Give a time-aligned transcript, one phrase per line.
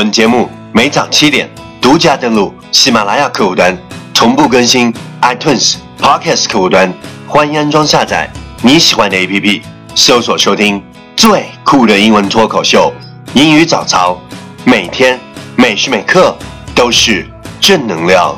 [0.00, 1.46] 本节目每早七点
[1.78, 3.76] 独家登录喜马拉雅客户端，
[4.14, 6.90] 同步更新 iTunes Podcast 客户端，
[7.28, 8.26] 欢迎安装下载
[8.62, 9.60] 你喜欢的 APP，
[9.94, 10.82] 搜索收听
[11.14, 12.90] 最酷的英文脱口秀——
[13.36, 14.18] 英语早操，
[14.64, 15.20] 每天
[15.54, 16.34] 每时每刻
[16.74, 17.28] 都是
[17.60, 18.34] 正能量。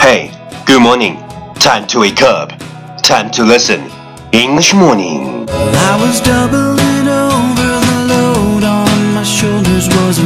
[0.00, 0.30] Hey,
[0.66, 1.14] good morning.
[1.60, 2.50] Time to wake up.
[3.04, 3.82] Time to listen.
[4.32, 5.46] English morning.
[5.48, 10.18] I was doubling over the load on my shoulders was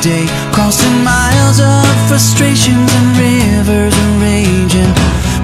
[0.00, 0.26] day.
[0.52, 4.92] Crossing miles of frustrations and rivers of rage and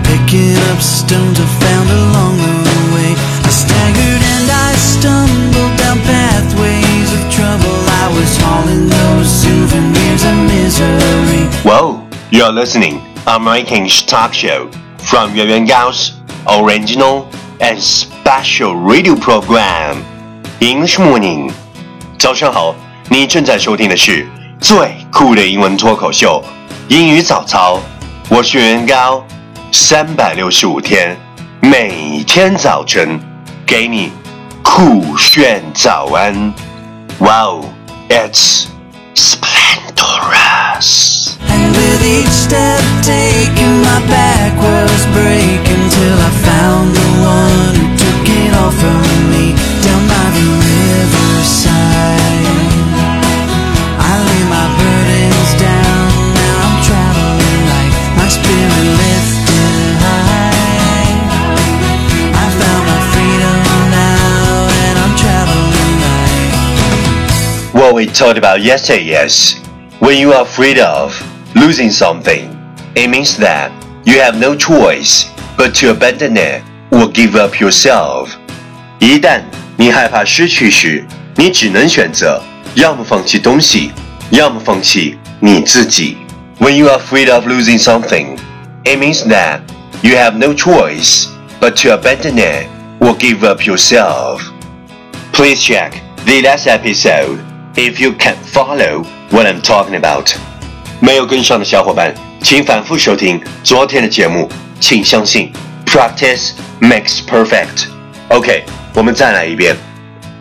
[0.05, 3.12] picking up stones I found along the way.
[3.45, 7.75] I staggered and I stumbled down pathways of trouble.
[8.03, 11.45] I was hauling those souvenirs of misery.
[11.62, 16.12] Whoa, you're listening American Talk Show from Yuan Yuan Gao's
[16.49, 17.29] original
[17.61, 20.03] and special radio program
[20.61, 21.53] English Morning。
[22.19, 22.75] 早上好，
[23.09, 24.27] 你正在收听的是
[24.68, 26.44] 最酷的英文脱口秀
[26.88, 27.80] 英语早操。
[28.30, 29.24] 我是元高，
[29.71, 31.16] 三百六十五天，
[31.62, 33.20] 每天早晨
[33.63, 34.12] 给你
[34.63, 36.52] 酷炫早安。
[37.20, 37.66] Wow,
[38.10, 38.66] it's
[39.13, 39.68] splendorous.
[41.48, 47.96] And with each step taken, my back was breaking till I found the one who
[47.99, 49.54] took it all from me
[67.84, 69.59] What we talked about yesterday is
[70.00, 71.15] when you are afraid of
[71.55, 72.50] losing something,
[72.94, 73.71] it means that
[74.05, 78.31] you have no choice but to abandon it or give up yourself.
[78.99, 79.43] 一旦
[79.77, 81.06] 你害怕失去时，
[81.37, 82.43] 你只能选择
[82.75, 83.93] 要么放弃东西，
[84.31, 86.19] 要么放弃你自己。
[86.59, 88.37] When you are afraid of losing something,
[88.84, 89.60] it means that
[90.03, 91.28] you have no choice
[91.61, 92.67] but to abandon it
[93.01, 94.43] or give up yourself.
[95.33, 95.95] Please check
[96.27, 97.39] the last episode
[97.77, 100.31] if you can follow what I'm talking about.
[101.01, 104.51] 没有跟上的小伙伴，请反复收听昨天的节目。
[104.81, 105.53] 请相信，
[105.84, 107.87] practice makes perfect.
[108.28, 108.65] OK，
[108.95, 109.77] 我们再来一遍。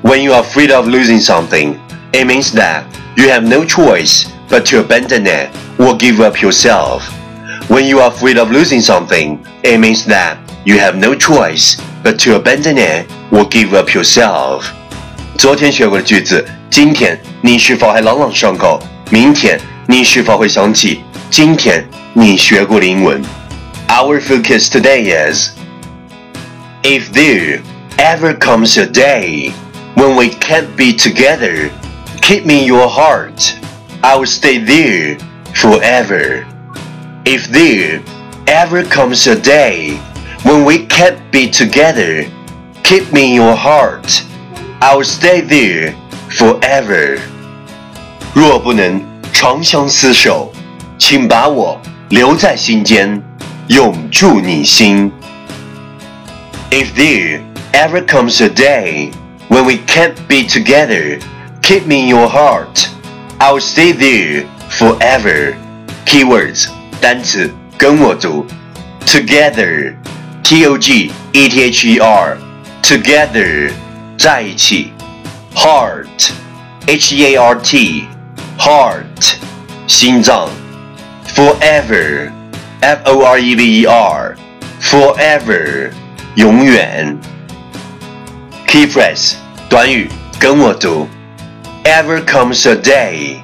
[0.01, 1.75] When you are afraid of losing something,
[2.13, 2.83] it means that
[3.15, 7.03] you have no choice but to abandon it or give up yourself.
[7.67, 12.17] When you are afraid of losing something, it means that you have no choice but
[12.23, 14.63] to abandon it or give up yourself.
[15.37, 18.81] 昨天学过的句子， 今天你是否还朗朗上口？
[19.09, 21.83] 明天你是否会想起今天
[22.13, 23.21] 你学过的英文？
[23.87, 25.49] Our focus today is
[26.83, 27.61] if there
[27.97, 29.51] ever comes a day
[29.95, 31.69] when we can't be together,
[32.21, 33.55] keep me in your heart.
[34.01, 35.17] I will stay there
[35.53, 36.45] forever.
[37.25, 38.01] If there
[38.45, 39.99] ever comes a day
[40.43, 42.25] when we can't be together,
[42.83, 44.23] keep me in your heart.
[44.81, 45.93] I will stay there
[46.33, 47.17] forever.
[48.33, 49.01] 若不能
[49.33, 50.51] 长相厮守，
[50.97, 51.79] 请把我
[52.09, 53.21] 留在心间，
[53.67, 55.11] 永驻你心。
[56.71, 57.41] If there
[57.73, 59.11] ever comes a day
[59.49, 61.19] when we can't be together,
[61.61, 62.87] keep me in your heart.
[63.39, 65.55] I will stay there forever.
[66.05, 66.67] Keywords
[67.01, 68.45] 单词跟我读，
[69.05, 69.93] together,
[70.43, 72.37] t o g e t h e r,
[72.83, 73.71] together
[74.17, 74.91] 在一起
[75.55, 76.31] ，heart,
[76.87, 78.07] h e a r t,
[78.57, 79.33] heart
[79.87, 80.49] 心脏，
[81.35, 82.31] forever,
[82.81, 84.35] f o r e v e r,
[84.81, 85.91] forever
[86.35, 87.17] 永远。
[88.67, 89.33] Key phrase
[89.67, 91.07] 短语跟我读，
[91.83, 93.39] Ever comes a day,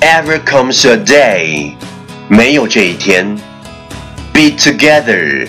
[0.00, 1.72] ever comes a day，
[2.28, 3.36] 没有这一天。
[4.32, 5.48] Be together,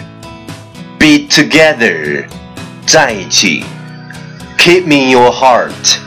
[1.00, 2.26] be together，
[2.86, 3.66] 在一起。
[4.60, 6.00] Keep me in your heart,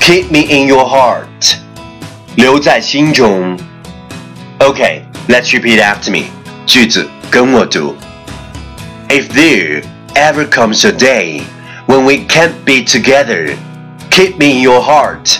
[0.00, 1.56] keep me in your heart，
[2.34, 3.56] 留在心中。
[4.58, 6.24] Okay, let's repeat after me，
[6.66, 7.96] 句子跟我读。
[9.08, 9.82] If there
[10.14, 11.42] ever comes a day
[11.86, 13.56] when we can't be together,
[14.10, 15.38] keep me in your heart.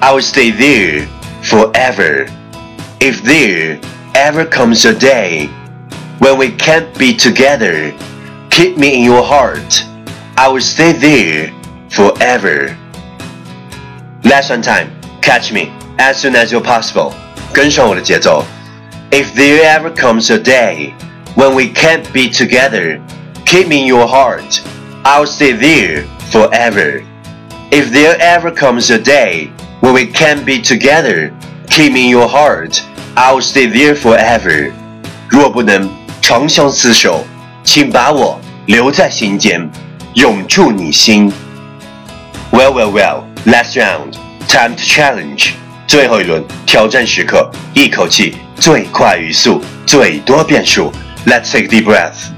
[0.00, 1.08] I will stay there
[1.42, 2.28] forever.
[3.00, 3.80] If there
[4.14, 5.48] ever comes a day
[6.20, 7.92] when we can't be together,
[8.50, 9.84] keep me in your heart.
[10.36, 11.52] I will stay there
[11.92, 12.76] forever.
[14.24, 14.90] Lesson time.
[15.20, 17.12] Catch me as soon as you're possible.
[17.52, 18.44] 跟上我的节奏。
[19.10, 20.92] If there ever comes a day
[21.34, 23.00] when we can't be together,
[23.44, 24.60] keep me in your heart.
[25.04, 27.02] I'll stay there forever.
[27.70, 29.50] If there ever comes a day
[29.80, 31.32] when we can't be together,
[31.68, 32.82] keep me in your heart.
[33.14, 34.72] I'll stay there forever.
[35.28, 35.90] 若不能
[36.20, 37.24] 长相厮守，
[37.64, 39.68] 请把我留在心间，
[40.14, 41.32] 永驻你心。
[42.53, 43.27] Well, well, well.
[43.47, 44.13] Last round.
[44.47, 45.53] Time to challenge.
[45.87, 50.91] 最后一轮挑战时刻，一口气最快语速，最多变数。
[51.25, 52.29] Let's take a deep breath.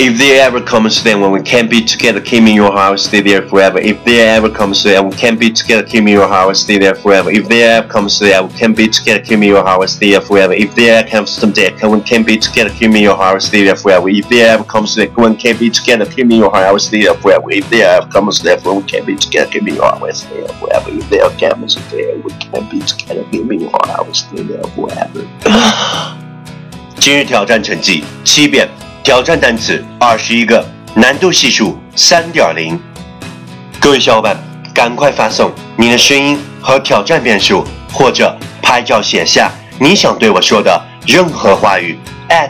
[0.00, 2.70] If there ever comes a day when we can't be together, keep me in your
[2.70, 3.80] heart, stay there forever.
[3.80, 6.28] If there ever comes a day when we can't be together, keep me in your
[6.28, 7.32] heart, stay there forever.
[7.32, 9.64] If there ever comes a day when we can't be together, keep me in your
[9.64, 10.54] heart, stay there forever.
[10.54, 13.16] If there ever comes some day when we can't be together, keep me in your
[13.16, 14.08] heart, stay there forever.
[14.08, 16.50] If there ever comes a day when we can't be together, keep me in your
[16.52, 17.50] heart, stay there forever.
[17.50, 19.84] If there ever comes a day when we can't be together, keep me in your
[19.84, 20.90] heart, stay there forever.
[20.90, 23.70] If there ever comes a day when we can't be together, keep me in your
[23.72, 25.26] heart, stay there forever.
[27.00, 28.81] 今日挑战成绩七遍。
[29.03, 30.65] 挑战单词二十一个，
[30.95, 32.79] 难度系数三点零。
[33.77, 34.37] 各位小伙伴，
[34.73, 41.99] 赶快发送你的声音和挑战变数，或者拍照写下你想对我说的任何话语。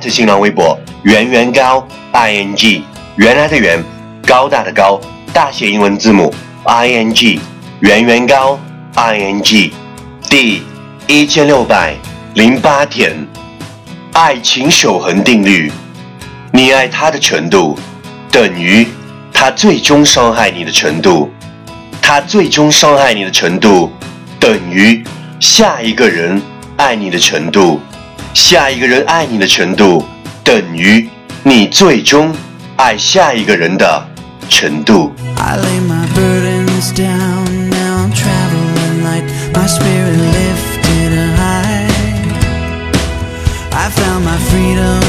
[0.08, 2.84] 新浪微博圆圆高 i n g
[3.16, 3.84] 原来的圆，
[4.28, 5.02] 高大的高，
[5.34, 6.32] 大写英文字母
[6.66, 7.40] i n g
[7.80, 8.60] 圆圆高
[8.94, 9.74] i n g
[10.30, 10.62] 第
[11.08, 11.96] 一千六百
[12.36, 13.28] 零八天，
[14.14, 15.72] 爱情守恒定律。
[16.56, 17.76] 你爱他的程度
[18.32, 18.88] 等于
[19.34, 21.34] 他最终伤害你的程度
[22.00, 23.92] 他最终伤害你的程度
[24.40, 25.04] 等于
[25.40, 26.40] 下一个人
[26.78, 27.82] 爱你的程度
[28.36, 30.06] 下一个人爱你的程度
[30.44, 31.10] 等于
[31.42, 32.32] 你最终
[32.76, 34.08] 爱下一个人的
[34.48, 40.94] 程度 i lay my burdens down now i'm traveling light my spirit lifted
[43.72, 45.03] i found my freedom